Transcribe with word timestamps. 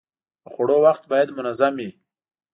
د 0.43 0.45
خوړو 0.53 0.77
وخت 0.85 1.03
باید 1.11 1.35
منظم 1.37 1.73
وي. 1.79 1.91